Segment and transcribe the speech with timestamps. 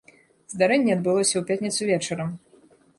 [0.53, 2.37] Здарэнне адбылося ў пятніцу вечарам.